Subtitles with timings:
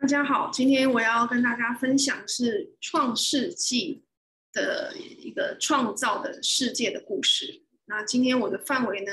[0.00, 4.02] 大家好，今天我要跟大家分享是创世纪
[4.50, 7.66] 的一个创造的世界的故事。
[7.84, 9.12] 那今天我的范围呢，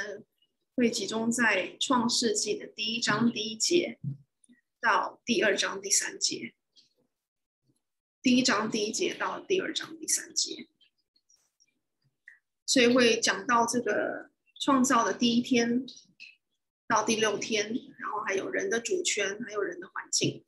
[0.78, 4.00] 会集中在创世纪的第一章第一节
[4.80, 6.54] 到第二章第三节。
[8.22, 10.70] 第一章第一节到第二章第三节，
[12.66, 14.32] 所以会讲到这个
[14.62, 15.86] 创造的第一天
[16.88, 20.46] 到第六天，然后还有人的主权，还有人的环境。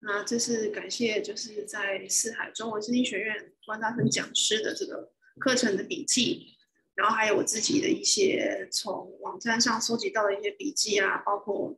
[0.00, 6.56] 那这是感谢，就是在四海中文圣经学院关大成讲师的这个课程的笔记，
[6.94, 11.76] 然后还有我自己的一些从网站上收集到的一些笔记啊，包括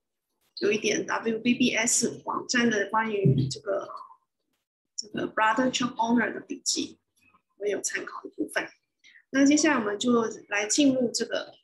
[0.61, 3.89] 有一点 WBBS 网站的关于这个
[4.95, 6.99] 这个 Brother Chuck Owner 的笔记，
[7.57, 8.69] 我有参考的部分。
[9.31, 11.55] 那接下来我们就来进入这个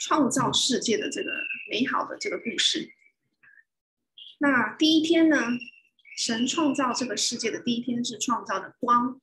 [0.00, 1.30] 创造世界的这个
[1.70, 2.92] 美好的这个故事。
[4.44, 5.38] 那第一天呢，
[6.18, 9.18] 神创造这个世界的第一天是创造的光、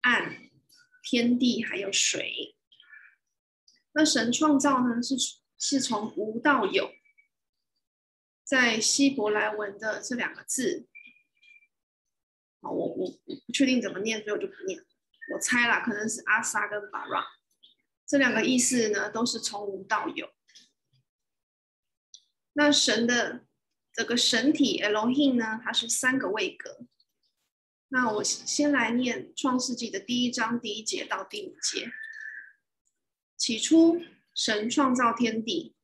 [0.00, 0.48] 暗、
[1.02, 2.56] 天地还有水。
[3.92, 5.14] 那神创造呢，是
[5.58, 6.90] 是从无到有，
[8.42, 10.88] 在希伯来文的这两个字，
[12.60, 14.82] 我我我不确定怎么念，所以我就不念。
[15.34, 17.22] 我猜啦，可能是阿萨跟巴拉，
[18.06, 20.32] 这两个意思呢，都是从无到有。
[22.54, 23.44] 那神的。
[23.94, 26.86] 这个神体 Elohim 呢，它是三个位格。
[27.88, 31.90] 那我先来念创世纪的第一章第一节到第五节。
[33.36, 34.00] 起初，
[34.34, 35.74] 神创造天地，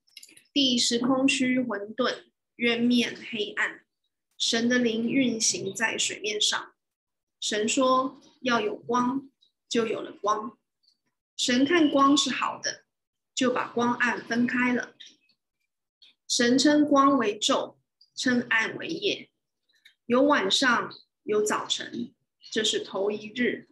[0.52, 2.24] 地是空虚混沌，
[2.56, 3.84] 渊面黑暗。
[4.38, 6.72] 神的灵运行在水面上。
[7.40, 9.28] 神说：“要有光，
[9.68, 10.56] 就有了光。”
[11.36, 12.84] 神看光是好的，
[13.34, 14.94] 就把光暗分开了。
[16.26, 17.77] 神称光为昼。
[18.18, 19.30] 称暗为夜，
[20.06, 22.12] 有晚上，有早晨，
[22.50, 23.68] 这是头一日。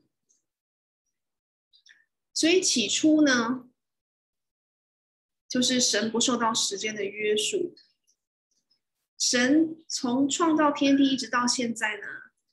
[2.32, 3.68] 所以起初呢，
[5.48, 7.74] 就是神不受到时间的约束。
[9.18, 12.06] 神从创造天地一直到现在呢，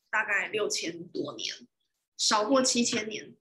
[0.09, 1.67] 大概六千多年，
[2.17, 3.35] 少过七千年。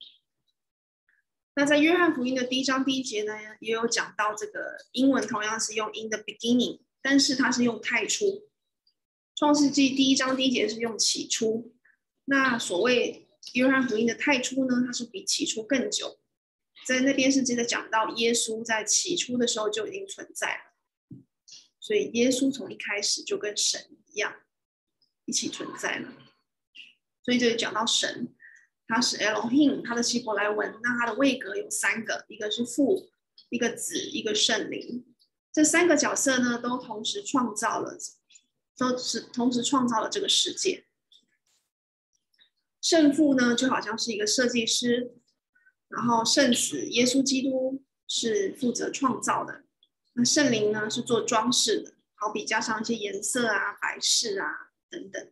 [1.54, 6.80] 那在约翰福音的第一章第一节呢，也有讲到这个英文同样是用 in the beginning。
[7.02, 8.48] 但是它是用太初，
[9.34, 11.74] 创世纪第一章第一节是用起初。
[12.26, 16.20] 那所谓约翰福音的太初呢，它是比起初更久，
[16.86, 21.18] 在那边是记得讲到耶稣在起初的时候就已经存在了，
[21.80, 24.36] 所以耶稣从一开始就跟神一样
[25.24, 26.12] 一起存在了。
[27.24, 28.32] 所以这里讲到神，
[28.86, 33.10] 他是 Elohim，他的希伯来文，那他的位格有三个，一个是父，
[33.50, 35.11] 一个子，一个圣灵。
[35.52, 37.98] 这三个角色呢，都同时创造了，
[38.76, 40.86] 都是同时创造了这个世界。
[42.80, 45.14] 圣父呢，就好像是一个设计师，
[45.88, 49.64] 然后圣子耶稣基督是负责创造的，
[50.14, 55.30] 那圣灵呢是做装饰的，好比加上一些颜色啊、摆饰啊等等。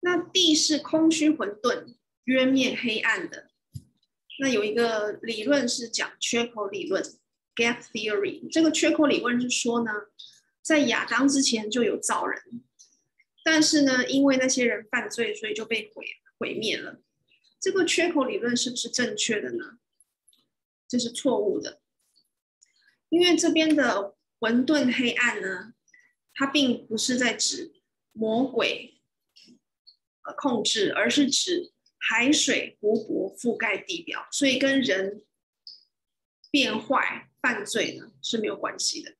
[0.00, 3.51] 那地是空虚混沌、渊面黑暗的。
[4.42, 7.00] 那有一个理论是讲缺口理论
[7.54, 8.52] （gap theory）。
[8.52, 9.92] 这个缺口理论是说呢，
[10.60, 12.42] 在亚当之前就有造人，
[13.44, 16.04] 但是呢，因为那些人犯罪，所以就被毁
[16.38, 17.00] 毁灭了。
[17.60, 19.78] 这个缺口理论是不是正确的呢？
[20.88, 21.80] 这是错误的，
[23.10, 25.74] 因为这边的混沌黑暗呢，
[26.34, 27.76] 它并不是在指
[28.10, 29.00] 魔鬼
[30.24, 31.71] 呃控制，而是指。
[32.08, 35.22] 海水、湖泊覆盖地表，所以跟人
[36.50, 39.12] 变坏、犯罪呢是没有关系的。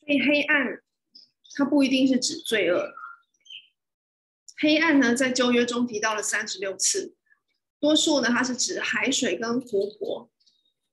[0.00, 0.82] 所以黑暗
[1.54, 2.92] 它不一定是指罪恶。
[4.60, 7.14] 黑暗呢，在旧约中提到了三十六次，
[7.78, 10.28] 多数呢它是指海水跟湖泊，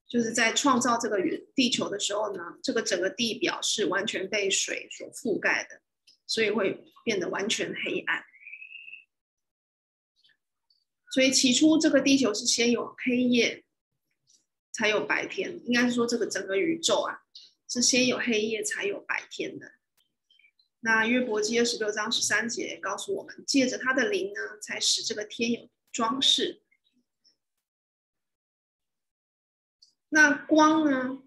[0.08, 1.18] 就是在创造这个
[1.56, 5.82] 地球的时候呢，这个整个地表是完全被水所覆盖的，
[6.28, 8.24] 所以会变得完全黑暗。
[11.16, 13.64] 所以起初这个地球是先有黑夜，
[14.74, 15.62] 才有白天。
[15.64, 17.22] 应该是说这个整个宇宙啊，
[17.70, 19.76] 是先有黑夜才有白天的。
[20.82, 26.62] 那约伯记二十六章十三节告诉我们，借着他的灵呢，才使这个天有装饰。
[30.10, 31.24] 那光呢，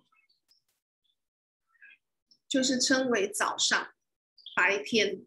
[2.47, 3.95] 就是称为早上、
[4.55, 5.27] 白天。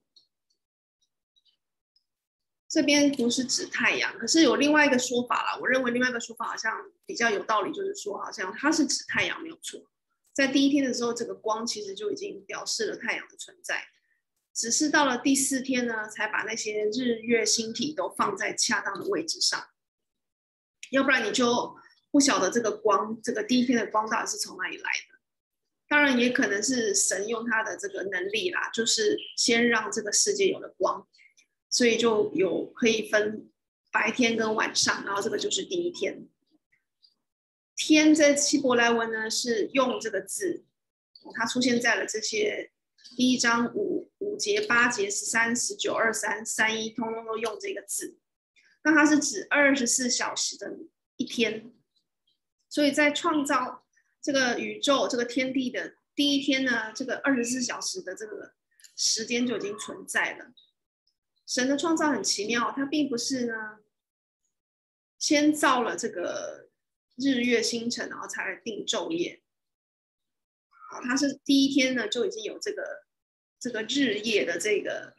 [2.71, 5.59] 这边不是指太阳，可是有另外一个说法啦。
[5.59, 6.71] 我认为另外一个说法好像
[7.05, 9.83] 比较有道理，就是说好像它是指太阳没有错，
[10.31, 13.83] 在第一天的时候，这个光其实就已经表示了太阳的存在，
[14.55, 19.61] 只是到了第四天呢，才把那些日月星体都放在恰当的位置上，
[20.91, 21.75] 要不然你就
[22.09, 25.19] 不晓得这个光，这个第一天的光到底是从哪里来的。
[25.89, 31.05] 当然，也可能是神用他的这个能力啦，就是先让这个世界有了光，
[31.71, 33.49] 所以就有可以分
[33.91, 36.27] 白天跟晚上，然后这个就是第一天。
[37.75, 40.65] 天在希伯来文呢是用这个字，
[41.33, 42.71] 它出现在了这些
[43.15, 48.19] 第一章五五节、八节、十三、十九、二三、三一，通通都用这个字。
[48.83, 50.77] 那它是指二十四小时的
[51.15, 51.71] 一天，
[52.69, 53.85] 所以在创造
[54.21, 58.53] 这个宇宙、这个天地的第一天呢，这个二十四小时的这个
[58.95, 60.51] 时间就已经存在了。
[61.51, 63.79] 神的创造很奇妙，它并不是呢
[65.19, 66.69] 先造了这个。
[67.17, 69.43] 日月星辰，然后才来定昼夜。
[70.69, 73.05] 好，它是第一天呢就已经有这个
[73.59, 75.13] 这个日夜的这个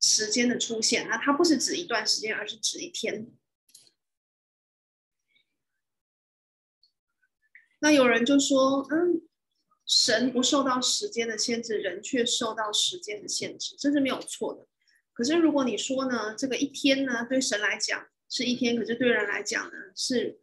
[0.00, 1.06] 时间的出现。
[1.08, 3.30] 那它不是指一段时间，而是指一天。
[7.78, 9.28] 那有人就说，嗯，
[9.86, 14.66] 神不受到时间的限制，人却受到时间的限制，这是没有错的。
[15.16, 20.40] 可是如果你说呢，这个一天呢对神来讲是一天，可是对人来讲呢是。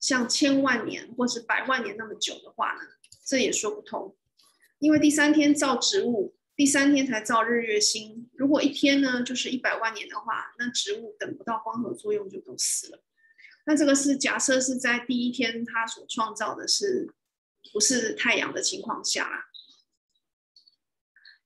[0.00, 2.80] 像千万年或是百万年那么久的话呢，
[3.24, 4.14] 这也说不通。
[4.78, 8.28] 因为第三天造植物，第三天才造日月星。
[8.34, 13.02] 如果一天呢就是一百万年的话，那植物等不到光合作用就都死了。
[13.64, 17.14] 那这个是假设是在第一天他所创造的是
[17.72, 19.46] 不是太阳的情况下啦。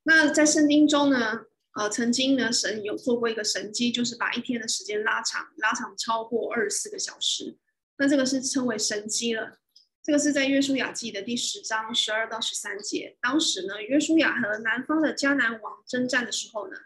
[0.02, 1.44] 那在圣经中呢，
[1.78, 7.56] 呃，曾经呢神有做过一个神迹，就是把一天的时间拉长，拉长超过二十四个小时。
[7.98, 9.60] 那这个是称为神迹了，
[10.02, 13.16] 这个是在约书亚记的第十章十二到十三节。
[13.20, 16.76] 当时呢，约书亚和南方的迦南王征战的时候呢，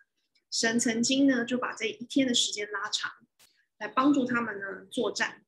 [0.51, 3.11] 神曾经呢就把这一天的时间拉长，
[3.79, 5.43] 来帮助他们呢作战。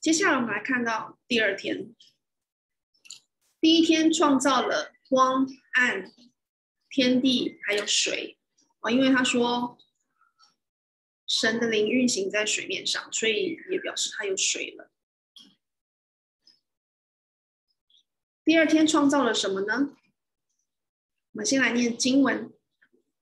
[0.00, 1.94] 接下来我们来看到第二天，
[3.60, 6.12] 第一天创造了光、暗、
[6.96, 8.38] 天地还有水
[8.80, 9.76] 啊，因为他说。
[11.28, 14.92] 神的灵运行在水面上，所以也表示它有水了。
[18.44, 19.96] 第二天创造了什么呢？
[21.32, 22.54] 我们先来念经文，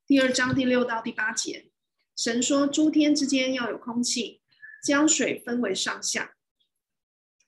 [0.07, 1.73] 第二章第六到第八节。
[2.15, 4.43] 神说：“诸天之间要有空气，
[4.83, 6.37] 将水分为上下。”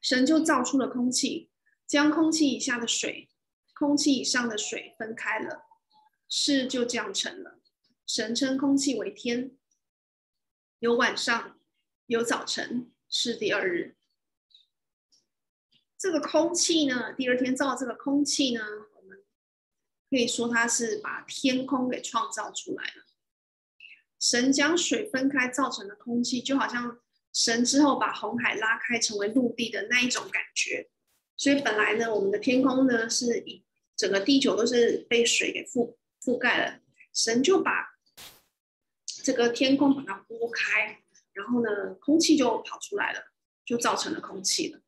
[0.00, 1.50] 神就造出了空气，
[1.86, 3.28] 将空气以下的水、
[3.74, 5.65] 空气以上的水分开了，
[6.28, 7.60] 事就这样成了。
[8.06, 9.56] 神称空气为天。
[10.78, 11.58] 有晚上，
[12.06, 13.96] 有早晨，是第二日。
[15.98, 18.60] 这个空气呢，第二天造这个空气呢，
[18.96, 19.24] 我们
[20.10, 23.06] 可以说它是把天空给创造出来了。
[24.20, 27.00] 神将水分开造成的空气，就好像
[27.32, 30.90] 神之后把红海拉开成为陆地的那一种感觉。
[31.36, 33.64] 所以本来呢，我们的天空呢是以
[33.96, 36.80] 整个地球都是被水给覆覆盖了，
[37.12, 37.96] 神就把。
[39.24, 41.02] 这个天空把它拨开，
[41.32, 43.32] 然后呢，空气就跑出来了，
[43.64, 44.80] 就造成了空气了。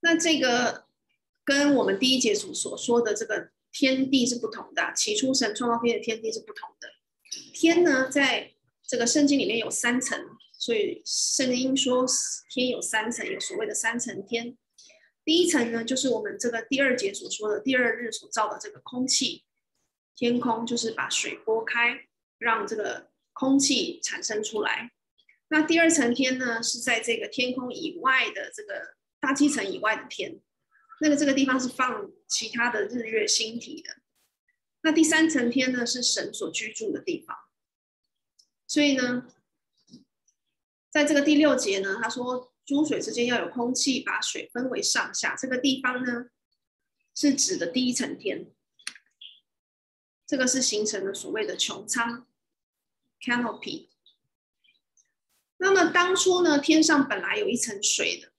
[0.00, 0.86] 那这个
[1.44, 4.92] 跟我们第一节所所说的这个天地是不同的。
[4.92, 6.88] 起初神创造天的天地是不同的。
[7.52, 10.18] 天呢，在这个圣经里面有三层，
[10.58, 12.04] 所以圣经说
[12.50, 14.58] 天有三层，有所谓的三层天。
[15.24, 19.44] 第一层呢，就是我们这个第二节所说的第二日所造的这个空气。
[20.16, 22.06] 天空就是把水拨开，
[22.38, 24.92] 让这个空气产生出来。
[25.48, 30.40] 那第二层天呢，是在这个天空以外的这个大气层以外的天，
[31.00, 33.96] 那个这个地方是放其他的日月星体的。
[34.82, 37.36] 那第三层天呢，是神所居住的地方。
[38.68, 39.26] 所以呢，
[40.92, 45.36] 在这个第六节呢，他说诸水之间要有空气，把水分为上下。
[45.36, 46.30] 这个地方呢，
[47.14, 48.50] 是指的第一层天。
[50.26, 52.26] 这个是形成了所谓的穹苍
[53.20, 53.88] （canopy）。
[55.58, 58.32] 那么当初呢，天上本来有一层水的，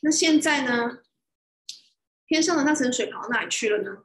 [0.00, 1.02] 那现在呢，
[2.26, 4.04] 天上的那层水跑哪里去了呢？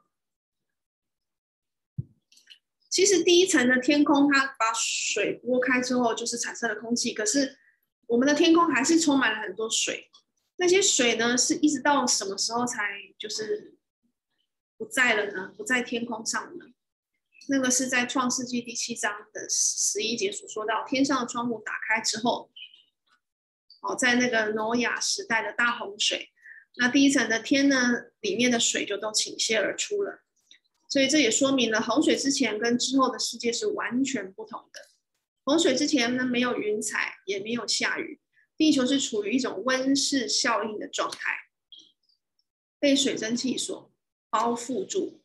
[2.89, 7.13] 其实第一层的天空，它把水拨开之后，就是产生了空气。
[7.13, 7.57] 可是
[8.07, 10.09] 我们的天空还是充满了很多水，
[10.57, 12.81] 那些水呢，是一直到什么时候才
[13.17, 13.75] 就是
[14.77, 15.53] 不在了呢？
[15.57, 16.65] 不在天空上呢？
[17.47, 22.49] 那个是在创世纪第七章的十一节所说到，天上的窗户打开之后，
[23.81, 26.29] 哦，在那个挪亚时代的大洪水，
[26.77, 30.23] 那第一层的天呢，里面的水就都倾泻而出了。
[30.89, 34.79] 所以这也说明了洪水之前跟之后的世界是完全不同的。
[35.45, 38.19] 洪水之前呢，没有云彩，也没有下雨，
[38.57, 41.35] 地球是处于一种温室效应的状态，
[42.79, 43.93] 被水蒸气所
[44.31, 45.21] 包覆住。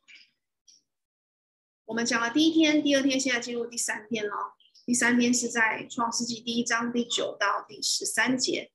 [1.86, 4.54] 我们讲了第一天、第二天，现在进入第三天了。
[4.84, 8.72] 第三天是在创世纪第一章第九到第十三节。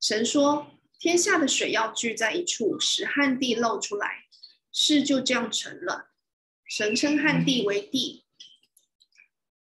[0.00, 4.24] 神说：“天下的水要聚在一处，使旱地露出来。”
[4.70, 6.12] 事就这样成了。
[6.68, 8.23] 神称旱地为地，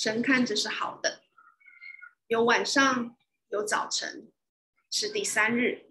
[0.00, 1.22] 神看着是好的。
[2.28, 3.16] 有晚上，
[3.48, 4.30] 有早晨，
[4.88, 5.86] 是第三日。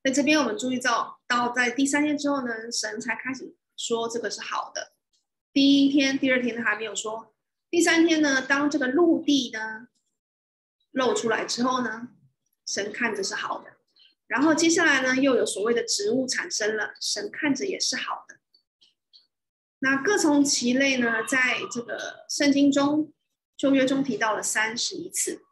[0.00, 4.92] 在这边，我们注意到，到在第三天之后呢，神才开始说这个是好的。
[5.52, 7.34] 第一天、第二天他还没有说。
[7.68, 9.88] 第三天呢，当这个陆地呢
[10.92, 12.10] 露出来之后呢，
[12.64, 13.72] 神看着是好的。
[14.28, 18.38] 然后接下来呢，又有所谓的植物产生了，神看着也是好的。
[19.84, 23.12] 那各从其类呢，在这个圣经中
[23.54, 25.42] 旧约中提到了三十一次。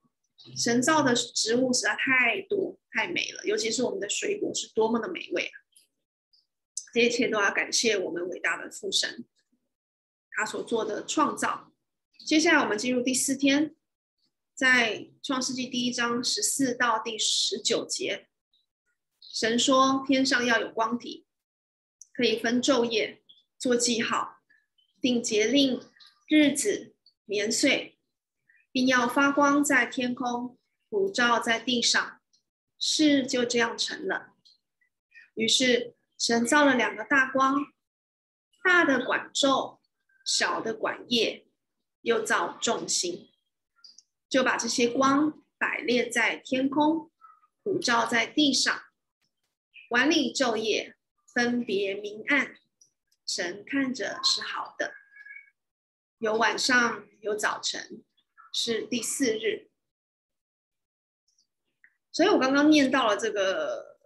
[0.56, 5.54] 神造的植物实在太多太美了，尤其是我们的水果是多么的美味啊！
[6.94, 9.26] 这一切都要感谢我们伟大的父神，
[10.30, 11.70] 他所做的创造。
[12.26, 13.76] 接下来我们进入第四天，
[14.54, 18.28] 在创世纪第一章十四到第十九节，
[19.20, 21.26] 神说天上要有光体，
[22.14, 23.22] 可以分昼夜，
[23.62, 24.40] 做记号，
[25.00, 25.81] 定节令、
[26.26, 27.97] 日子、年岁。
[28.73, 32.23] 并要发光在天空，普照在地上，
[32.78, 34.33] 事就这样成了。
[35.35, 37.66] 于是神造了两个大光，
[38.64, 39.78] 大的管昼，
[40.25, 41.47] 小的管夜，
[42.00, 43.28] 又造众星，
[44.26, 47.11] 就把这些光摆列在天空，
[47.62, 48.83] 普照在地上，
[49.90, 50.97] 管理昼夜，
[51.35, 52.57] 分别明暗。
[53.26, 54.95] 神看着是好的，
[56.19, 58.02] 有晚上，有早晨。
[58.55, 59.71] 是第四日，
[62.12, 63.97] 所以我刚刚念到了这个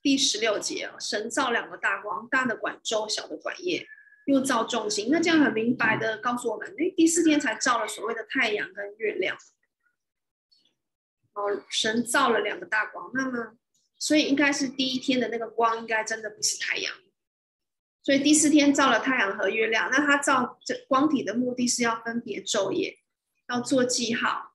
[0.00, 3.86] 第十六节啊，神造两个大光，大的管昼，小的管夜，
[4.24, 5.10] 又造众星。
[5.10, 9.36] 那这样很明白的告诉我们，哎，第四天才造了所谓的太阳跟月亮。
[11.34, 13.58] 哦，神造了两个大光，那么
[13.98, 16.94] 所以应该是第一天的那个光，应该真的不是太阳。
[18.02, 22.98] 所以第四天造了太阳和月亮，那他造这光体的目的是要分别昼夜。
[23.48, 24.54] 要做记号，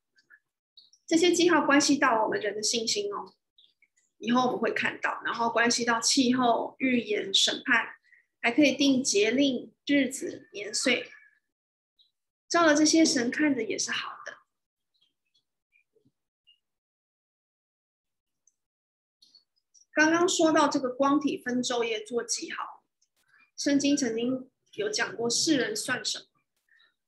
[1.06, 3.34] 这些记号关系到我们人的信心哦。
[4.20, 7.96] 以后我们会看到，然后关系到气候、预言、审判，
[8.42, 11.12] 还可以定节令、日子、年岁。
[12.48, 14.38] 照了这些，神看着也是好的。
[19.94, 22.75] 刚刚说到这个光体分昼夜做记号，
[23.58, 26.26] 圣经曾经有讲过世人算什么？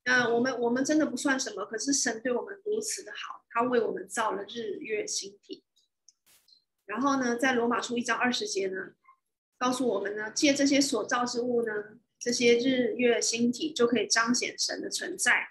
[0.06, 5.66] 那我们我们真的不算什么，可是神对我们如此的好，他为我们造了日月星体。
[6.86, 8.94] 然后呢，在罗马书一章二十节呢，
[9.58, 15.50] 告诉我们呢，借这些所造之物呢，这些日月星体就可以彰显神的存在。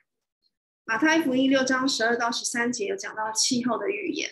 [0.86, 4.30] 马太福音六章十二到十三节有讲到气候的预言，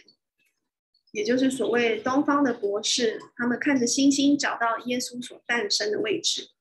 [1.13, 6.54] 也就是所谓东方的博士，他们看着星星找到耶稣所诞生的位置。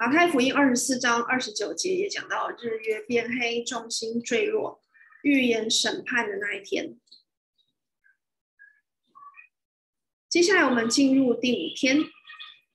[0.00, 4.80] 马太福音二十四章二十九节也讲到日月变黑，众星坠落，
[5.22, 7.00] 预言审判的那一天。
[10.28, 12.04] 接下来我们进入第五天，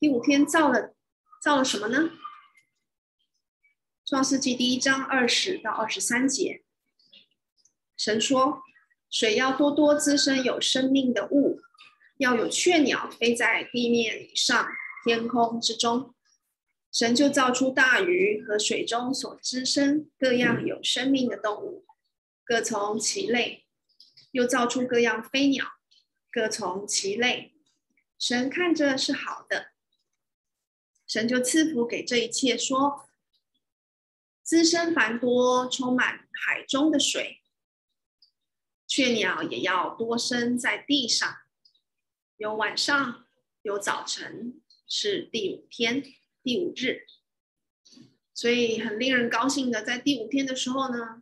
[0.02, 0.94] 第五天造了
[1.42, 2.12] 造了什么呢？
[4.06, 6.66] 创世纪第一章二十到二十三节，
[7.96, 8.64] 神说：
[9.10, 11.62] 水要多多滋生有生命的物，
[12.18, 14.68] 要有雀鸟飞在地面以上，
[15.06, 16.14] 天空之中。
[16.94, 21.88] 神就造出大鱼和水中所滋生各样有生命的动物，
[22.44, 23.64] 各从其类；
[24.30, 25.66] 又造出各样飞鸟，
[26.32, 27.56] 各从其类。
[28.20, 29.72] 神看着是好的。
[31.08, 33.10] 神就赐福给这一切，说：
[34.44, 37.42] 滋生繁多，充满海中的水。
[38.86, 41.36] 雀鸟也要多生在地上，
[42.38, 43.26] 有晚上，
[43.64, 46.04] 有早晨，是第五天，
[46.44, 47.06] 第五日。
[48.36, 51.22] 所以很令人高兴的，在第五天的时候呢，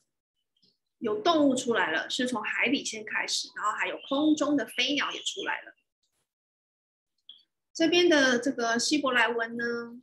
[0.97, 5.75] 有动物出来了，是从海里先开始，然后还有空中的飞鸟也出来了。
[7.73, 10.01] 这边的这个希伯来文呢，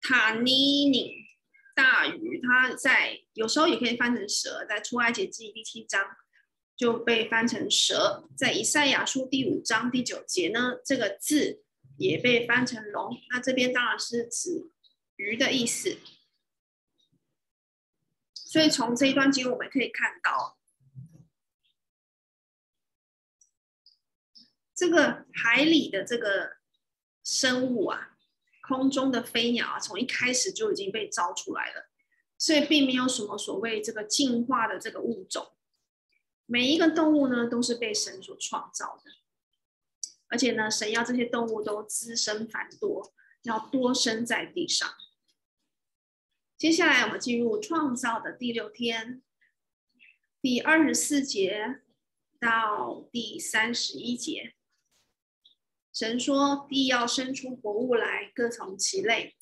[0.00, 1.26] 塔尼尼
[1.74, 6.16] 大鱼，它在有时候也可以翻成蛇，在出埃及记第七章
[6.80, 11.62] 就被翻成蛇，在以赛亚书第五章第九节呢，这个字
[11.98, 13.20] 也被翻成龙。
[13.28, 14.70] 那这边当然是指
[15.16, 15.98] 鱼的意思。
[18.32, 20.58] 所以从这一段经我们可以看到。
[24.74, 26.56] 这个海里的这个
[27.22, 28.16] 生物啊，
[28.66, 31.90] 空中的飞鸟啊，从一开始就已经被造出来了，
[32.38, 35.52] 所以并没有什么所谓这个进化的这个物种。
[36.52, 39.12] 每一个动物呢，都是被神所创造的，
[40.26, 44.92] 而且呢，神要这些动物都滋生繁多，要多生在地上。
[46.58, 49.22] 接下来我们进入创造的第六天，
[50.42, 51.82] 第二十四节
[52.40, 54.56] 到第三十一节。
[55.92, 59.34] 神说：“地要生出活物来，各从其类；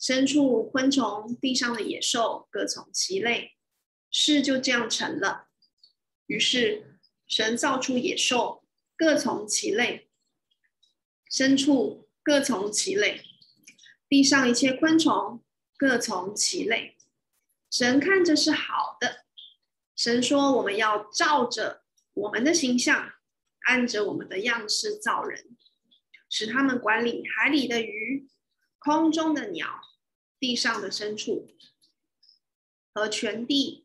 [0.00, 3.52] 牲畜、昆虫，地上的野兽，各从其类。
[4.10, 5.49] 事就这样成了。
[6.30, 6.96] 于是
[7.26, 8.62] 神造出野兽，
[8.96, 10.06] 各从其类；
[11.28, 13.20] 牲畜各从其类；
[14.08, 15.42] 地上一切昆虫，
[15.76, 16.96] 各从其类。
[17.68, 19.24] 神看着是好的。
[19.96, 21.82] 神说：我们要照着
[22.14, 23.14] 我们的形象，
[23.62, 25.56] 按着我们的样式造人。”
[26.30, 28.28] 使他们管理海里的鱼、
[28.78, 29.80] 空中的鸟、
[30.38, 31.56] 地上的牲畜
[32.94, 33.84] 和全地，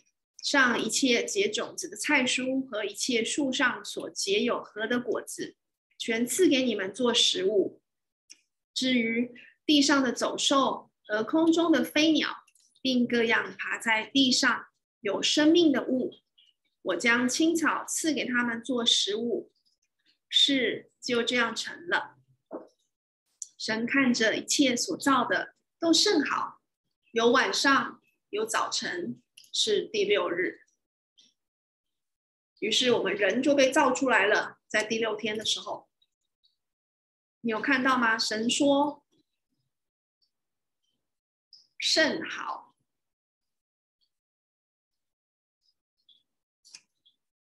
[0.41, 5.55] 上一切结种子的菜蔬和一切树上所结有核的果子，
[5.97, 7.81] 全赐给你们做食物。
[8.73, 9.31] 至于
[9.65, 12.29] 地上的走兽和空中的飞鸟，
[12.81, 14.65] 并各样爬在地上
[15.01, 16.11] 有生命的物，
[16.81, 19.51] 我将青草赐给他们做食物。
[20.27, 22.17] 事就这样成了。”
[23.59, 26.61] 神看着一切所造的都甚好，
[27.11, 28.01] 有晚上，
[28.31, 29.21] 有早晨，
[29.51, 30.61] 是第六日。
[32.59, 35.89] 于是我们人就被造出来了，在第六天的时候，
[37.41, 38.19] 你有看到吗？
[38.19, 39.03] 神说
[41.79, 42.75] 甚好，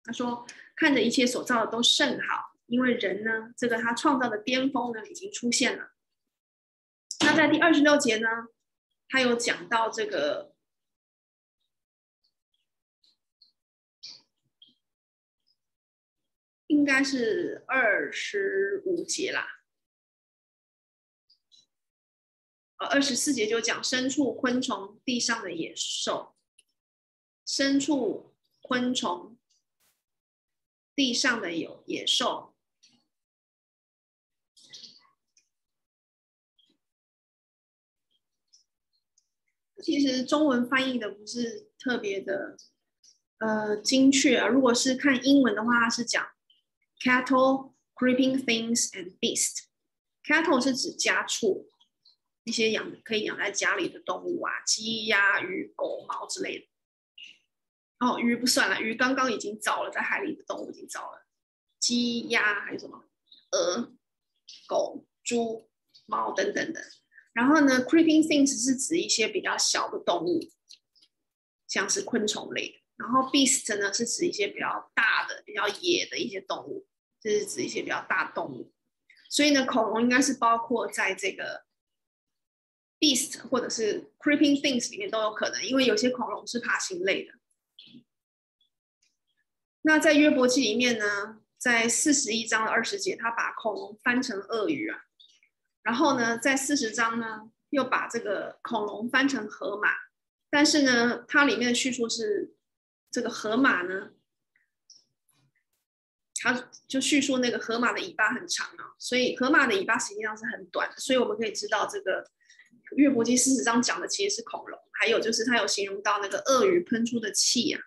[0.02, 5.92] 他说看着一切所造的都甚好，因为人呢，这个他创造的巅峰呢，已经出现了。
[7.20, 8.28] 那在第二十六节呢，
[9.10, 10.51] 他有讲到这个，
[16.82, 19.62] 应该是二十五节啦。
[22.78, 26.34] 呃，二十四节就讲牲畜、昆虫、地上的野兽，
[27.46, 29.38] 牲畜、昆虫、
[30.96, 32.56] 地上的有野兽。
[39.84, 42.56] 其实中文翻译的不是特别的
[43.38, 44.48] 呃精确啊。
[44.48, 46.26] 如果是看英文的话，它是讲
[47.02, 49.64] cattle, creeping things and beast。
[50.24, 51.68] cattle 是指家畜，
[52.44, 56.66] 一些养可以养在家里的动物啊，鸡、鸭、鱼、狗、猫之类的。
[57.98, 61.26] 哦，鱼不算了，鱼刚刚已经找了，在海里的动物已经找了。
[61.80, 63.04] 鸡、鸭还有什么？
[63.50, 63.92] 鹅、
[64.66, 65.68] 狗、猪、
[66.06, 66.80] 猫等等的。
[67.32, 70.40] 然后呢，creeping things 是指一些比较小的动物，
[71.66, 72.78] 像是昆虫类的。
[72.96, 76.86] 然后 beast 呢是指一些比较大的、比较野的一些动物，
[77.22, 78.72] 这是指一些比较大动物。
[79.30, 81.64] 所以呢，恐龙应该是包括在这个
[82.98, 87.32] beast 或者是 creeping things 里面都有可能，因为有些恐龙是爬行类的。
[89.82, 95.00] 那在约伯记里面呢，在四十一章的二十节，他把恐龙翻成鳄鱼啊。
[95.82, 99.88] 然后呢，在四十章呢，又把这个恐龙翻成河马，
[100.48, 102.54] 但是呢，它里面的叙述是
[103.10, 104.12] 这个河马呢，
[106.42, 112.24] 他就叙述那个河马的尾巴很长啊，所以河马的尾巴实际上是很短，所以我们可以知道这个
[112.96, 117.80] 《约伯记》事实上讲的其实是恐龙，还有就是他有形容到那个鳄鱼喷出的气啊，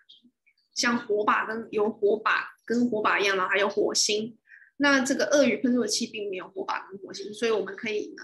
[0.74, 4.38] 像火把跟有火把跟火把一样，然后还有火星。
[4.78, 8.22] 那这个鳄鱼喷出的气并没有火把跟火星，所以我们可以呢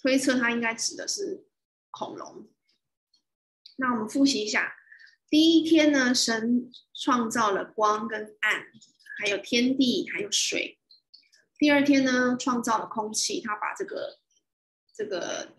[0.00, 1.44] 推测它应该指的是
[1.90, 2.48] 恐龙。
[3.76, 4.74] 那我们复习一下。
[5.30, 8.64] 第一天呢，神创造了光跟暗，
[9.18, 10.78] 还有天地，还有水。
[11.58, 14.20] 第二天呢，创造了空气，他把这个
[14.94, 15.56] 这个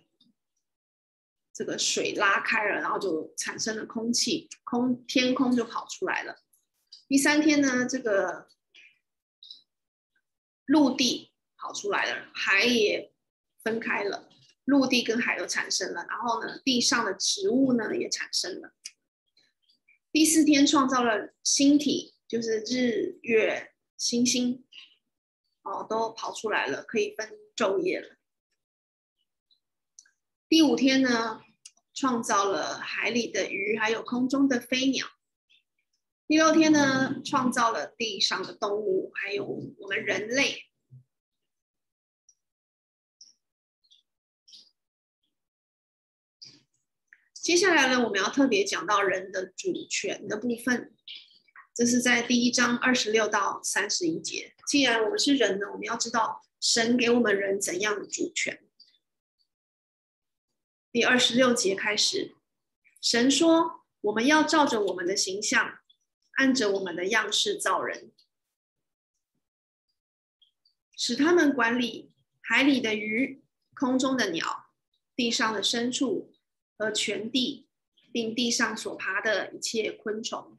[1.54, 6.42] 这个水拉开了，然后就产生了空气，空天空就跑出来了。
[7.08, 8.48] 第三天呢，这个
[10.66, 13.12] 陆地跑出来了，海也
[13.62, 14.30] 分开了，
[14.64, 18.72] 陆地跟海都产生了，然后呢，地上的植物呢也产生了。
[20.12, 24.64] 第四天创造了星体，就是日月星星，
[25.64, 28.18] 哦，都跑出来了，可以分昼夜了。
[30.48, 31.42] 第五天呢，
[31.92, 35.08] 创造了海里的鱼，还有空中的飞鸟。
[36.28, 40.66] 第六天呢，创造了地上的动物，还有我们人类。
[47.34, 50.96] 接下来呢，我们要特别讲到人的主权的部分，
[51.80, 54.54] 这是在第一章二十六到三十一节。
[54.68, 58.62] 既然我们是人呢，我们要知道神给我们人怎样的主权。
[60.92, 62.36] 第二十六节开始，
[63.02, 65.80] 神说：“我们要照着我们的形象，
[66.34, 68.12] 按着我们的样式造人，
[70.98, 72.12] 使他们管理
[72.42, 73.42] 海里的鱼、
[73.74, 74.66] 空中的鸟、
[75.16, 76.34] 地上的牲畜。”
[76.78, 77.70] 和全地，
[78.12, 80.59] 并地上所爬的一切昆虫，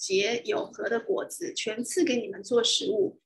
[0.00, 3.20] 结有核的果子，全赐给你们做食物。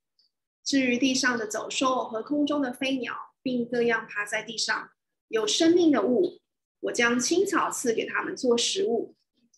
[0.64, 4.90] 至于地上的走兽和空中的飞鸟，并各样爬在地上
[5.28, 6.40] 有生命的物，
[6.80, 9.14] 我将青草赐给他们做食物。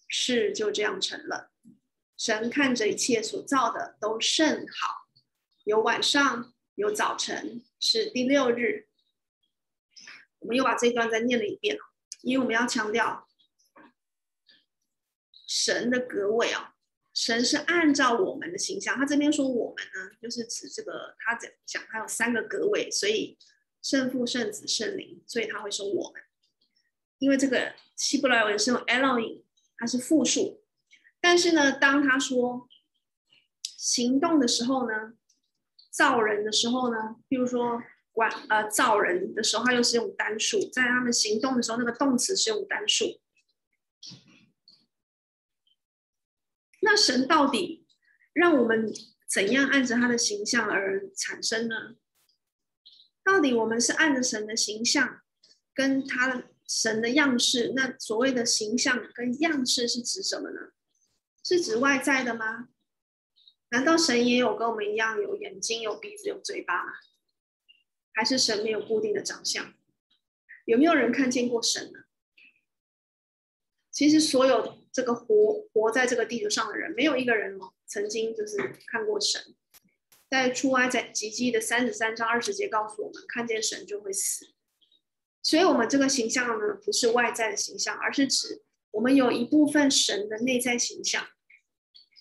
[0.08, 1.50] 事就这样成了。
[2.18, 5.08] 神看着一切所造的都甚好，
[5.64, 8.88] 有晚上，有早晨，是第六日。
[10.40, 11.78] 我们又把这段再念了一遍。
[12.22, 13.28] 因为我们要强调
[15.46, 16.75] 神的格位啊，
[17.16, 18.94] 神是按照我们的形象。
[18.94, 23.38] 他这边说我们呢，就是指这个他讲他有三个格位，所以
[23.82, 26.20] 圣父、圣子、圣灵，所以他会说我们。
[27.18, 29.42] 因为这个希伯来文是用 Elohim，
[29.78, 30.62] 它是复数。
[31.18, 32.68] 但是呢，当他说
[33.62, 35.14] 行动的时候呢，
[35.90, 37.82] 造人的时候呢，比如说。
[38.16, 43.20] 管呃造人的时候，他又是用单数；在他们行动的时候，那个动词是用单数。
[46.86, 47.84] 那神到底
[48.32, 48.88] 让我们
[49.28, 51.96] 怎样按着他的形象而产生呢？
[53.24, 55.20] 到底我们是按着神的形象
[55.74, 57.72] 跟他的神的样式？
[57.74, 60.60] 那所谓的形象跟样式是指什么呢？
[61.42, 62.68] 是指外在的吗？
[63.70, 66.92] 难道神也有跟我们一样有眼睛、有鼻子、有嘴巴吗？
[68.12, 69.74] 还是神没有固定的长相？
[70.66, 72.05] 有没有人看见过神呢？
[73.96, 79.40] 其实所有这个活活在这个地球上的人，没有一个人曾经就是看过神。
[80.28, 84.48] 在出埃及记的三十三章二十节告诉我们，看见神就会死。
[85.42, 91.26] 所以，我们这个形象呢，不是外在的形象，而是指我们有一部分神的内在形象，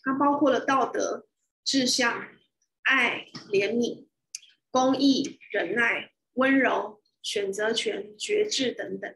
[0.05, 1.27] 它包括了道德、
[1.65, 2.29] 志向、
[2.83, 4.05] 爱、怜悯。
[4.71, 9.13] 公义、忍耐、温柔、选择权、决志等等。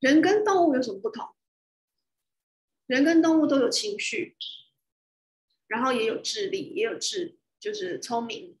[0.00, 1.34] 人跟动物有什么不同？
[2.86, 4.36] 人跟动物都有情绪，
[5.68, 8.58] 然后也有智力，也有智，就是聪明。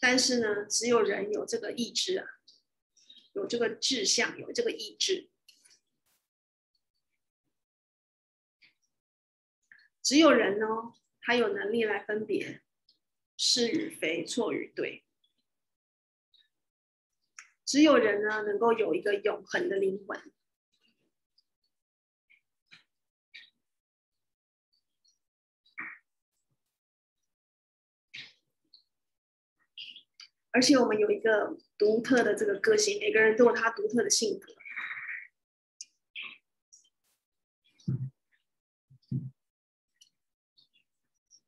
[0.00, 2.26] 但是呢，只有人有这个意志啊，
[3.34, 5.28] 有这个志向，有这个意志。
[10.02, 10.66] 只有人呢。
[11.26, 12.60] 他有能力来分别
[13.38, 15.03] 是与非、错与对。
[17.74, 20.16] 只有人呢能够有一个永恒的灵魂。
[30.52, 34.54] 而且我们有一个独特的这个个性每个人都有他独特的性格。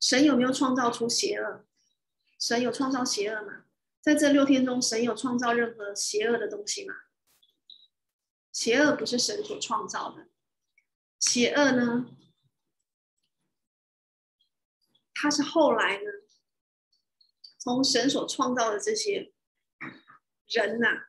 [0.01, 1.65] 神有没有创造出邪恶？
[2.37, 3.66] 神有创造邪恶吗？
[4.01, 6.93] 在这六天中，神有创造任何邪恶的东西吗？
[8.53, 10.29] 邪恶不是神所创造的，
[11.19, 12.15] 邪恶呢？
[15.13, 16.03] 它是后来呢，
[17.57, 19.33] 从神所创造的这些
[20.47, 21.07] 人呐、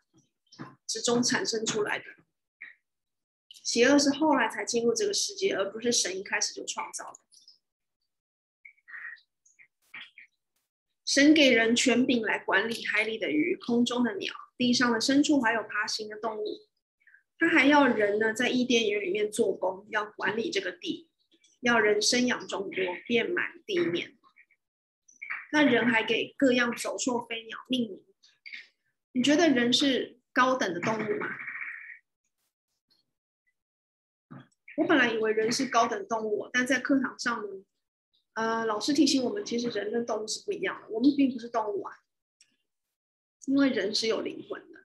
[0.87, 2.05] 之中产生出来的。
[3.51, 7.21] 邪恶是后来才进入这个世界，而不是神一开始就创造的。
[11.09, 16.45] 神给人权柄来管理海里的鱼、空中的鸟、地上的牲畜，还有爬行的动物。
[17.39, 21.09] 他还要人呢，在伊甸园里面做工，要管理这个地，
[21.61, 24.19] 要人生养众多，遍满地面。
[25.51, 28.05] 那人还给各样走兽、飞鸟命名。
[29.13, 31.29] 你觉得人是高等的动物吗？
[34.77, 37.65] 我本来以为人是高等动物，但在课堂上呢。
[38.39, 40.87] 呃，老师提醒我们，其实人跟动物是不一样的。
[40.91, 41.93] 我们并不是动物啊，
[43.47, 44.79] 因为人是有灵魂的，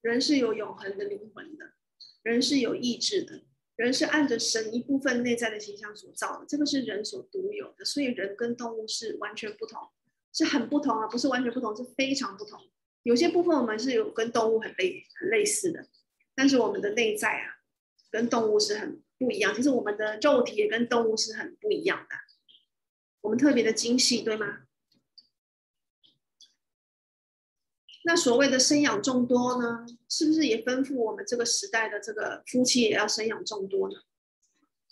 [0.00, 1.74] 人是有永恒的灵魂的，
[2.24, 3.44] 人是有意志的，
[3.76, 7.84] 人是按着神一部分内在的形象所造的，这个是人所独有的。
[7.84, 9.80] 所以人跟动物是完全不同，
[10.32, 12.60] 是很不同啊，不是完全不同，是非常不同。
[13.04, 15.86] 有些部分我们是有跟动物很类很类似的，
[16.34, 17.54] 但是我们的内在啊，
[18.10, 19.54] 跟动物是很不一样。
[19.54, 22.16] 其实我们的肉体也跟动物是很不一样的。
[23.24, 24.66] 我们特别的精细，对吗？
[28.04, 33.96] 那所谓的生养众多呢，是不是也吩咐我们这个时代的这个夫妻也要生养众多呢？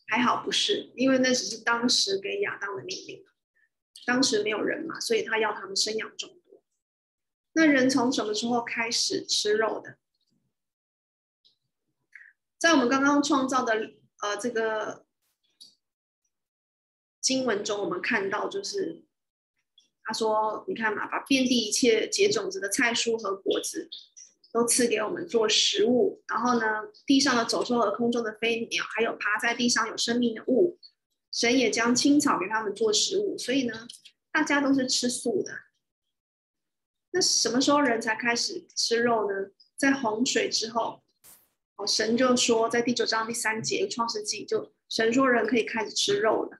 [0.06, 3.22] 还好不是，因为那只是当时给亚当的命令。
[4.06, 6.62] 当时没有人嘛，所以他要他们生养众多。
[7.52, 9.98] 那人从什么时候开始吃肉的？
[12.58, 13.92] 在我们刚刚创造的
[14.22, 15.01] 呃这个。
[17.22, 19.04] 经文中，我们看到就是
[20.04, 23.88] 他说：“你看嘛，把遍地一切结种子的菜蔬和果子
[24.52, 26.20] 都赐给我们做食物。
[26.26, 26.66] 然后呢，
[27.06, 30.76] 地上的走兽和空中的飞鸟，还有爬在地上有生命的物，
[31.32, 33.38] 神也将青草给他们做食物。
[33.38, 33.86] 所以呢，
[34.32, 35.52] 大家都是吃素的。
[37.12, 39.50] 那什么时候人才开始吃肉呢？
[39.76, 41.04] 在洪水之后，
[41.76, 46.58] 哦，神就说，在第九章第三节创世纪，就神说人可以开始吃肉了。”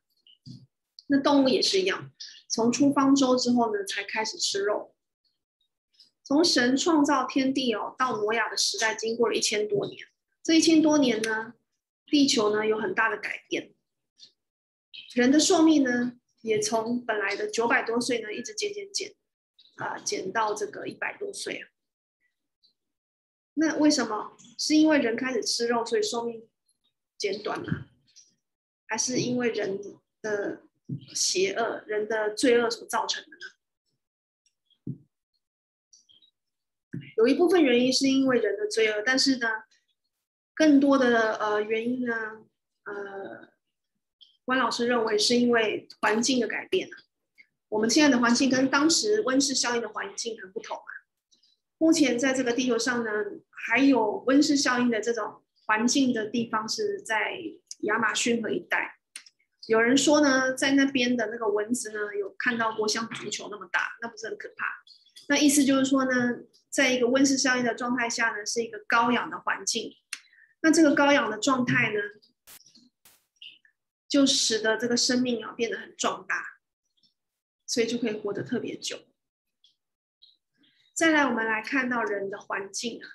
[1.15, 2.11] 那动物也是一样，
[2.49, 4.95] 从出方舟之后呢，才开始吃肉。
[6.25, 10.07] 从神创造天地哦，到挪亚的时代，经过了一千多年。
[10.43, 11.53] 这一千多年呢，
[12.07, 13.75] 地球呢有很大的改变，
[15.15, 19.15] 人的寿命呢也从本来的九百多岁呢，一直减减减，
[19.77, 21.69] 啊、呃，减到这个一百多岁啊。
[23.53, 24.35] 那为什么？
[24.59, 26.49] 是因为人开始吃肉，所以寿命
[27.19, 27.89] 减短了，
[28.87, 29.79] 还是因为人
[30.23, 30.63] 的？
[31.15, 33.37] 邪恶人的罪恶所造成的呢？
[37.17, 39.49] 有一部分原因是因为人的罪恶，但是呢，
[40.55, 42.15] 更多的呃原因呢，
[42.85, 43.49] 呃，
[44.45, 46.89] 关老师认为是因为环境的改变。
[47.69, 50.91] 我们现在的环境跟当时温室效应的环境很不同啊。
[51.79, 53.11] 目前在这个地球上呢，
[53.51, 57.39] 还有温室效应的这种环境的地方是在
[57.81, 58.99] 亚马逊河一带。
[59.67, 64.67] 有人说呢，在那边的那个蚊子呢，有看到过像足球那么大，那不是很可怕？
[65.29, 66.11] 那意思就是说呢，
[66.69, 69.95] 在一个温室效应的状态下呢，是一个高氧的环境。
[70.63, 72.01] 那这个高氧的状态呢，
[74.09, 76.45] 就使得这个生命啊变得很壮大，
[77.67, 79.07] 所以就可以活得特别久。
[80.93, 83.07] 再来，我们来看到人的环境啊。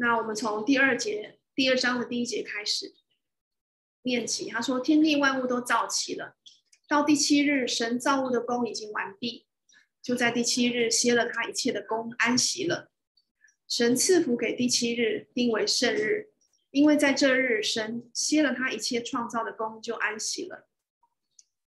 [0.00, 2.94] 那我们从第二节第二章的第一节开始
[4.02, 4.48] 念起。
[4.48, 6.36] 他说：“天地万物都造齐了，
[6.86, 9.48] 到第七日，神造物的工已经完毕，
[10.00, 12.92] 就在第七日歇了他一切的工，安息了。
[13.68, 16.30] 神赐福给第七日，定为圣日，
[16.70, 20.68] 因为在这日，神歇了他一切创造的工，就安息了。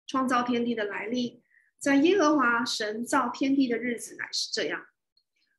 [0.08, 1.44] 创造天地的来历，
[1.78, 4.88] 在耶和华神造天地的日子乃是这样：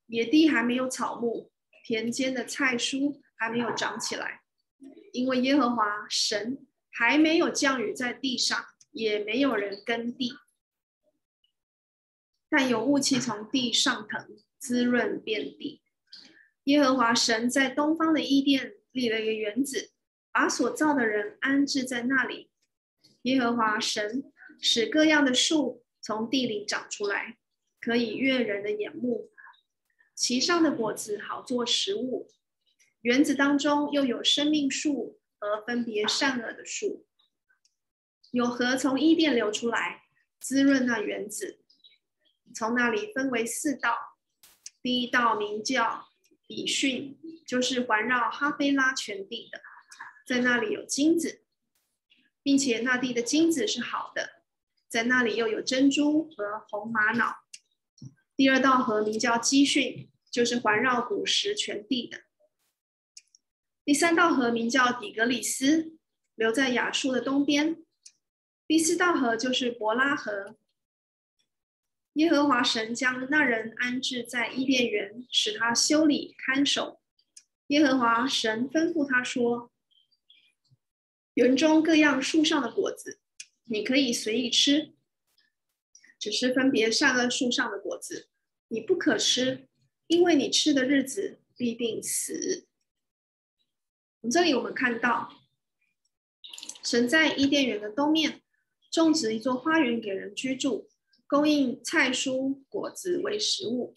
[0.08, 1.52] 野地还没有草木。”
[1.86, 4.40] 田间的菜蔬还没有长起来，
[5.12, 10.32] 因为耶和华神还没有降雨在地上，也没有人耕地。
[12.48, 15.80] 但有雾气从地上腾，滋润遍地。
[16.64, 19.92] 耶和华神在东方的伊甸立了一个园子，
[20.32, 22.50] 把所造的人安置在那里。
[23.22, 27.36] 耶和华神使各样的树从地里长出来，
[27.80, 29.30] 可以悦人的眼目，
[30.16, 32.28] 其上的果子好做食物。
[33.02, 37.06] 园子当中又有生命树和分别善恶的树，
[38.32, 40.04] 有河从伊甸流出来，
[40.40, 41.60] 滋润那园子。
[42.54, 43.94] 从那里分为四道，
[44.82, 46.08] 第一道名叫
[46.48, 49.60] 比逊，就是环绕哈菲拉全地的，
[50.26, 51.44] 在那里有金子，
[52.42, 54.42] 并且那地的金子是好的，
[54.88, 57.36] 在那里又有珍珠和红玛瑙。
[58.36, 62.24] 第二道河名叫基训，就是环绕古实全地的。
[63.84, 65.96] 第三道河名叫底格里斯，
[66.34, 67.82] 流在亚述的东边。
[68.66, 70.56] 第四道河就是伯拉河。
[72.14, 77.00] 耶和华神将那人安置在伊甸园，使他修理看守。
[77.68, 79.70] 耶和华神吩咐他说
[81.34, 83.20] ：“园中各样树上的果子，
[83.64, 84.94] 你可以随意吃；
[86.18, 88.28] 只是分别善恶树上的果子，
[88.68, 89.68] 你不可吃，
[90.06, 92.66] 因为你吃的日子必定死。”
[94.20, 95.32] 从这里我们看到，
[96.82, 98.42] 神在伊甸园的东面
[98.90, 100.88] 种植一座花园给人居住。
[101.28, 103.94] 供应菜蔬果子为食物，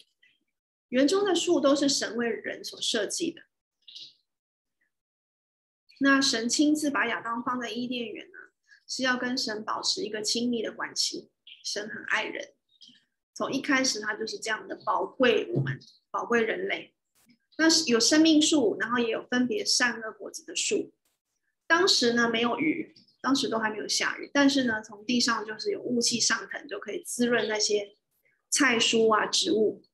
[0.88, 3.42] 园中的树都是神为人所设计的。
[6.00, 8.38] 那神亲自把亚当放在伊甸园呢，
[8.84, 11.30] 是要跟神保持一个亲密的关系。
[11.64, 12.54] 神很爱人，
[13.34, 16.94] 从一开始他就是这样的宝贵我们，宝贵人类。
[17.58, 20.92] 那有生命树，然后也有分别善恶果子的树。
[21.66, 22.94] 当时呢，没有雨。
[23.22, 27.98] 当时都还没有下雨，但是呢，从地上就是有雾气上腾，就可以滋润那些
[28.48, 29.84] 菜蔬啊植物。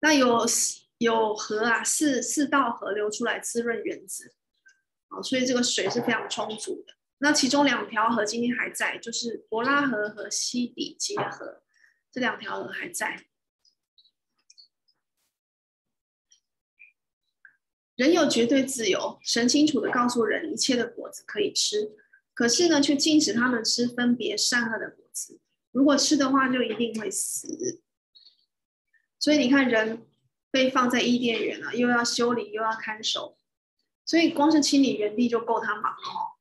[0.00, 0.44] 那有
[0.98, 4.34] 有河啊，四四道河流出来滋润园子，
[5.06, 6.94] 啊，所以这个水是非常充足的。
[7.18, 11.62] 那其中两条河今天还在，就是伯拉河和西底结河，
[12.12, 13.24] 这两条河还在。
[17.94, 21.96] 人有绝对自由，神清楚的告诉人一切的果子可以吃，
[22.34, 25.40] 可是呢，却禁止他们吃分别善恶的果子。
[25.72, 27.80] 如果吃的话，就一定会死。
[29.18, 30.06] 所以你看，人
[30.50, 33.38] 被放在伊甸园了，又要修理，又要看守，
[34.04, 36.35] 所以光是清理园地就够他忙了。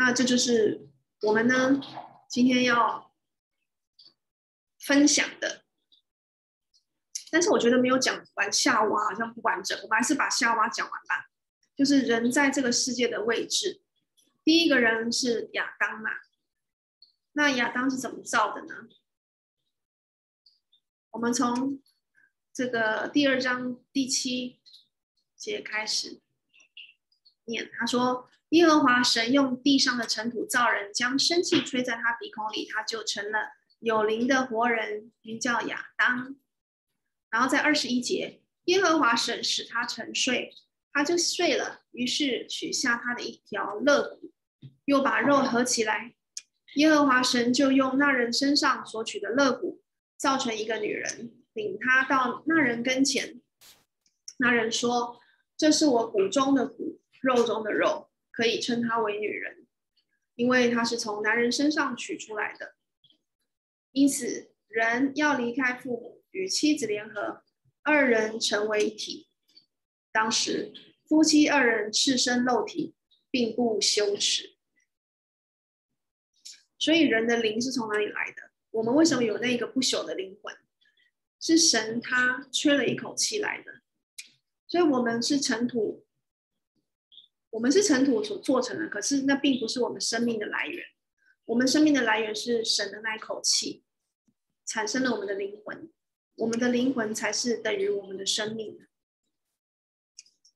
[0.00, 0.88] 那这就是
[1.20, 1.78] 我们呢，
[2.26, 3.12] 今天要
[4.78, 5.62] 分享的。
[7.30, 11.28] 但是我觉得没有讲完夏娃好像不完整，我们还是把夏娃讲完吧。
[11.76, 13.82] 就是人在这个世界的位置，
[14.42, 16.12] 第一个人是亚当嘛。
[17.32, 18.88] 那亚当是怎么造的呢？
[21.10, 21.78] 我们从
[22.54, 24.62] 这个第二章第七
[25.36, 26.22] 节开始
[27.78, 36.36] 他说：“耶和华神用地上的尘土造人，将生气吹在他鼻孔里，他就成了有灵的活人，名叫亚当。”
[37.30, 40.54] 然后在二十一节，耶和华神使他沉睡，
[40.92, 41.80] 他就睡了。
[41.92, 44.32] 于是取下他的一条肋骨，
[44.84, 46.14] 又把肉合起来。
[46.74, 49.82] 耶和华神就用那人身上所取的肋骨，
[50.16, 53.40] 造成一个女人，领他到那人跟前。
[54.38, 55.20] 那人说
[55.56, 59.66] ：“这是我骨中的骨，肉中的肉，可以称她为女人，
[60.34, 62.74] 因为她是从男人身上取出来的。
[63.92, 67.42] 因此，人要离开父母。”与妻子联合，
[67.82, 69.28] 二人成为一体。
[70.12, 70.72] 当时
[71.08, 72.94] 夫妻二人赤身露体，
[73.32, 74.56] 并不羞耻。
[76.78, 78.52] 所以人的灵是从哪里来的？
[78.70, 80.56] 我们为什么有那个不朽的灵魂？
[81.40, 83.80] 是神他吹了一口气来的。
[84.68, 86.06] 所以我们是尘土，
[87.50, 88.88] 我们是尘土所做成的。
[88.88, 90.84] 可是那并不是我们生命的来源。
[91.46, 93.84] 我们生命的来源是神的那一口气，
[94.66, 95.90] 产生了我们的灵魂。
[96.36, 98.78] 我们的灵魂才是等于我们的生命，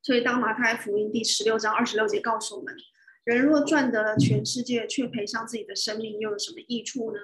[0.03, 2.75] 所以当马太福音第十六章二十六节告诉我们：
[3.25, 7.19] 人若赚得了全世界，却赔上自己的生命，又有什么益处呢？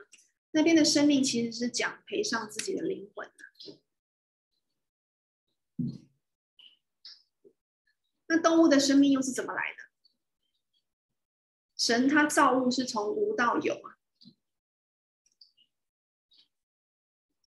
[0.50, 3.26] 那边的生命其实是讲赔上自己的灵魂。
[8.30, 9.90] 那动物的生命又是怎么来的？
[11.76, 13.98] 神他造物是从无到有啊。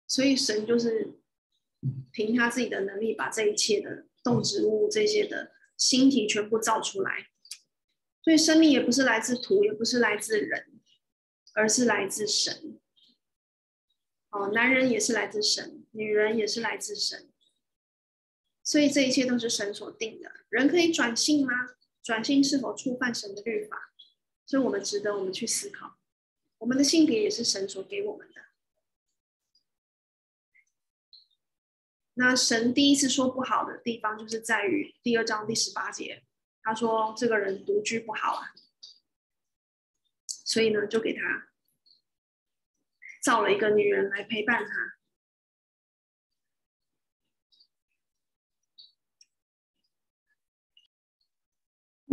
[0.06, 1.20] 所以神就是
[2.12, 7.30] 凭他自己的能力，把这一切的动植物、这些的星体全部造出来。
[8.22, 10.82] 所以生命也不是来自土，也不是来自人，
[11.54, 12.80] 而是来自神。
[14.32, 17.33] 哦，男人也是来自神，女人也是来自神。
[18.64, 20.32] 所以这一切都是神所定的。
[20.50, 21.52] 人可以转性吗？
[22.02, 23.94] 转性是否触犯神的律法？
[24.46, 25.98] 所以我们值得我们去思考，
[26.58, 28.42] 我们的性别也是神所给我们的。
[32.16, 36.24] 那神第一次说不好的地方，就是在于第二章第十八节，
[36.62, 38.54] 他说这个人独居不好啊，
[40.28, 41.48] 所以呢，就给他
[43.24, 44.93] 造了一个女人来陪伴他。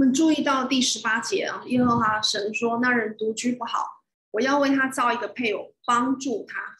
[0.01, 6.79] 我们注意到第十八节啊，耶和华神说：“那人独居不好，我要为他造一个配偶，帮助他。”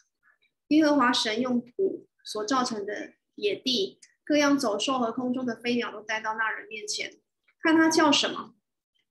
[0.69, 7.19] 耶和华神用土所造成的野地，各样走兽和空中的飞鸟都带到那人面前，
[7.61, 8.55] 看他叫什么。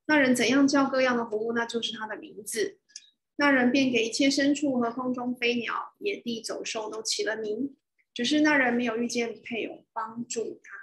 [0.07, 2.81] 那人怎样叫各样的活物，那就是他的名字。
[3.37, 7.77] 那人便给一切牲畜和空中飞鸟、野地走兽都起了名，
[8.13, 10.75] 只是那人没有遇见配偶帮助他，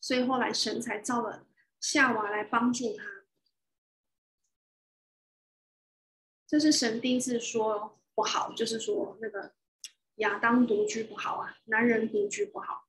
[0.00, 1.48] 所以后来神才造了。
[1.82, 3.04] 夏娃来帮助他，
[6.46, 9.52] 这是神第一次说不好，就是说那个
[10.16, 12.88] 亚当独居不好啊，男人独居不好。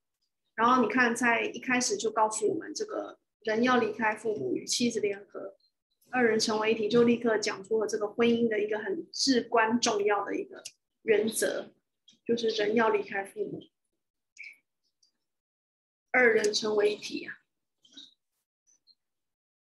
[0.54, 5.56] 然后你看，在一开始就告诉我们，这个人要离开父母与妻子联合，
[6.12, 10.62] 二人成为一体，就立刻讲出了这个婚姻的一个很至关重要的一个
[11.02, 11.72] 原则，
[12.24, 13.60] 就是人要离开父母，
[16.12, 17.40] 二人成为一体啊。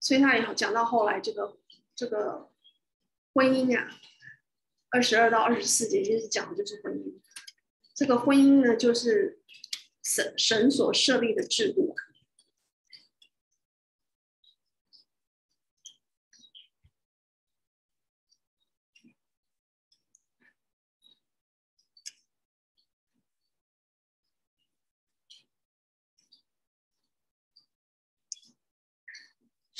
[0.02, 1.56] 所以他也讲到后来这个
[1.94, 2.50] 这个
[3.32, 3.88] 婚姻啊，
[4.90, 7.20] 二十二到二十四节其实讲的就是婚姻。
[7.94, 9.40] 这个婚姻呢，就是
[10.02, 11.94] 神神所设立的制度。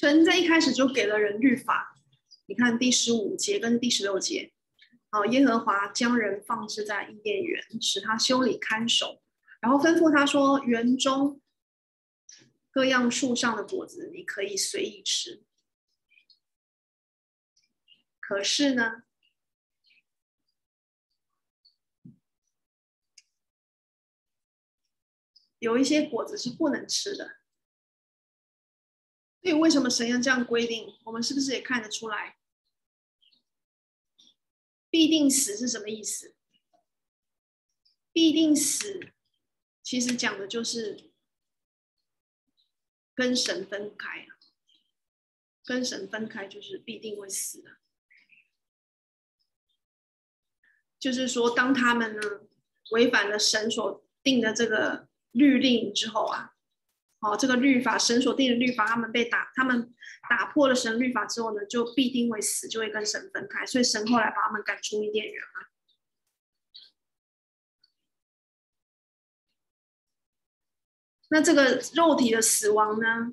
[0.03, 1.95] 神在一开始就给了人律法，
[2.47, 4.53] 你看第十五节跟第十六节，
[5.11, 9.23] 好，耶和华将人放置在伊甸园，使他修理看守，
[9.61, 11.41] 然后吩咐他说：园中
[12.73, 15.45] 各样树上的果子你可以随意吃。
[18.19, 19.05] 可是呢，
[25.61, 27.42] 有一些果子是不能吃的。
[29.43, 30.95] 所以为什么神要这样规定？
[31.05, 32.39] 我们是不是也看得出来？
[34.89, 36.37] 必定死是什么意思？
[38.13, 39.13] 必定死，
[39.83, 41.11] 其实讲的就是
[43.15, 44.29] 跟神分开。
[45.65, 47.79] 跟神分开就是必定会死的。
[51.01, 52.23] 就是说，当他们呢
[52.93, 56.52] 违反了神所定的这个律令之后啊。
[57.23, 59.95] 哦，这个律法，神所定的律法，他们被打，他们
[60.29, 63.65] 打破了神律法之后呢，就必定会死，就会跟神分开。
[63.65, 65.69] 所以神后来把他们赶出伊甸园了。
[71.29, 73.33] 那这个肉体的死亡呢？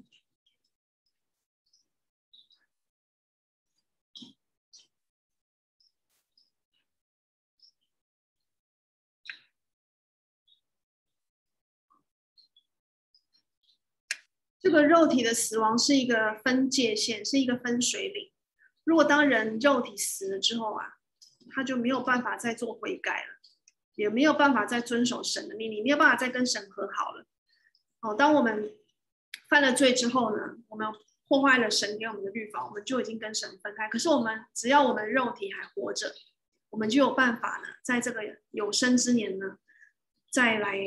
[14.69, 18.31] 这个肉体的死亡是一个分界线，是一个分水岭。
[18.83, 20.85] 如果当人肉体死了之后啊，
[21.49, 23.39] 他就没有办法再做悔改了，
[23.95, 27.25] 也没有办法再遵守神的命令，没有办法再跟神和好了。
[28.01, 28.71] 哦，当我们
[29.49, 30.87] 犯了罪之后呢，我们
[31.27, 33.89] 破坏了神给我们的律法，我们就已经跟神分开。
[33.89, 36.13] 可是我们只要我们肉体还活着，
[36.69, 39.57] 我们就有办法呢，在这个有生之年呢，
[40.29, 40.77] 再来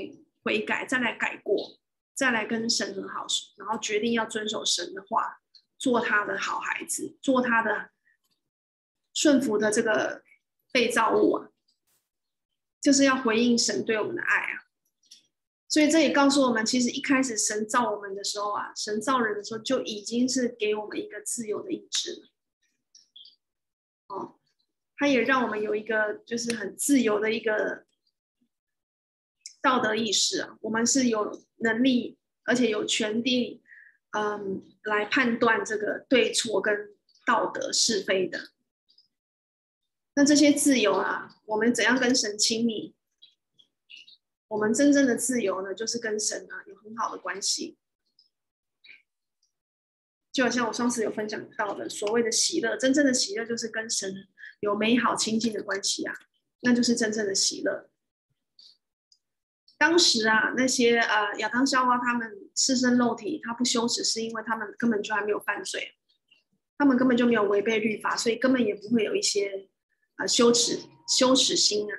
[0.44, 1.80] 悔改，再来改过。
[2.14, 5.40] 再来跟神和好，然后决定要遵守神的话，
[5.78, 7.90] 做他的好孩子，做他的
[9.14, 10.22] 顺服的这个
[10.70, 11.48] 被造物啊，
[12.80, 14.64] 就是要回应神对我们的爱啊。
[15.68, 22.28] 所以这也告诉我们，其实一开始神造我们的时候啊，神造人的时候就已经是给我们一个自由的意志了。
[24.08, 24.38] 哦，
[24.96, 27.86] 他也让我们有一个就是很自由的一个。
[29.64, 33.62] 道德意识啊，我们是有能力，而且有权利，
[34.10, 36.94] 嗯，来判断这个对错跟
[37.24, 38.50] 道德是非的。
[40.14, 42.94] 那这些自由啊，我们怎样跟神亲密？
[44.48, 47.78] 我们真正的自由呢，就是跟神啊有很好的关系。
[50.30, 54.26] 就好像我上次有分享到的，所谓的喜乐，真正的喜乐就是跟神
[54.60, 56.14] 有美好亲近的关系啊，
[56.60, 57.90] 那就是真正的喜乐。
[59.82, 65.96] 当时啊，那些呃亚当夏娃他们赤身露体，他不羞耻，是因为他们根本就还没有犯罪，
[66.78, 69.68] 他们根本就没有违背律法，所以根本也不会有一些
[70.14, 70.78] 啊、羞耻
[71.08, 71.94] 羞耻心啊，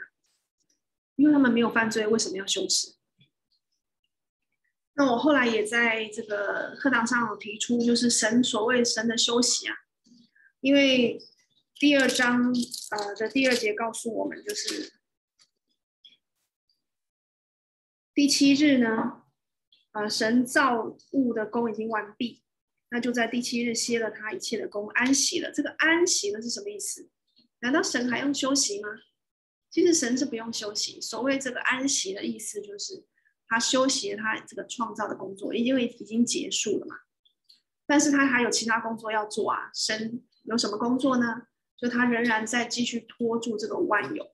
[1.18, 2.96] 因为他们没有犯罪，为什么要羞耻？
[4.94, 9.76] 那我后来也在这个课堂上有提出，就是神所谓神的休息啊，
[10.62, 11.20] 因为
[11.76, 12.54] 第二章
[12.92, 14.94] 呃的第二节告诉我们，就是
[18.14, 19.24] 第七日呢，
[19.94, 22.44] 呃，神造物的工已经完毕，
[22.90, 25.52] 那就在第七日歇了他一切的工，安息了。
[25.52, 27.10] 这个安息了是什么意思？
[27.60, 28.90] 难道神还用休息吗？
[29.70, 31.02] 其实神是不用休息。
[31.02, 33.06] 所谓这个安息的意思就是。
[33.46, 36.96] 他休息，他这个创造的工作，因为已经结束了嘛。
[37.86, 39.70] 但是他还有其他工作要做啊。
[39.76, 41.44] 神有什么工作呢？
[41.78, 44.34] 就他仍然在继续拖住这个万有，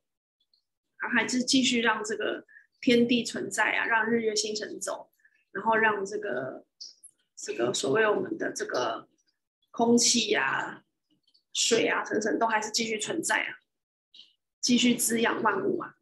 [1.00, 2.46] 他还是继续让这个
[2.82, 5.12] 天地存在啊，让日月星辰走，
[5.52, 6.66] 然后让这个
[7.36, 9.08] 这个所谓我们的这个
[9.72, 10.84] 空气啊、
[11.54, 13.60] 水啊等等都还是继续存在啊，
[14.60, 15.96] 继续滋养万物啊。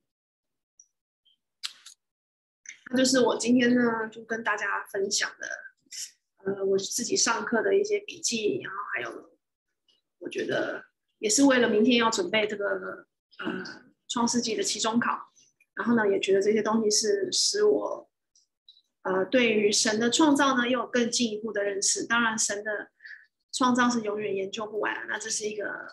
[2.90, 5.48] 那就是我今天呢，就跟大家分享的，
[6.46, 9.38] 呃，我自己上课的一些笔记，然后还有，
[10.20, 10.86] 我觉得
[11.18, 13.06] 也是为了明天要准备这个
[13.40, 13.64] 呃
[14.08, 15.34] 创世纪的期中考，
[15.78, 18.10] 然后呢，也觉得这些东西是使我，
[19.04, 22.06] 呃，对于神的创造呢，又有更进一步的认识。
[22.06, 22.90] 当然，神的
[23.54, 25.88] 创造是永远研究不完，那这是一个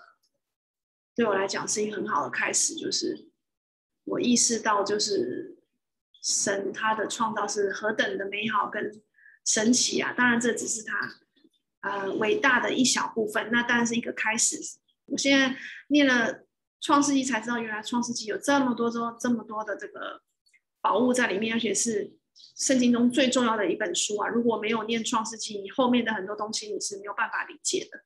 [1.15, 3.29] 对我来讲是一个很好的开始，就是
[4.05, 5.53] 我意识到就是。
[6.27, 9.03] 神他的创造是何等的美好跟
[9.45, 10.15] 神奇啊！
[10.17, 11.11] 当然这只是他
[11.83, 14.57] 呃伟大的一小部分，那当然是一个开始。
[15.05, 15.55] 我现在
[15.89, 16.44] 念了
[16.85, 20.21] 创世纪才知道，原来创世纪有这么多多这么多的这个
[20.83, 22.13] 宝物在里面，而且是
[22.55, 24.29] 圣经中最重要的一本书啊！
[24.29, 28.05] 如果没有念创世纪，你后面的很多东西你是没有办法理解的。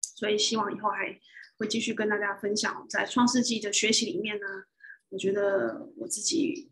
[0.00, 1.18] 所以希望以后还
[1.58, 4.46] 会继续跟大家分享在创世纪的学习里面呢，
[5.08, 6.70] 我觉得我自己。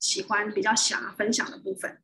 [0.00, 2.02] 喜欢比较想要分享的部分。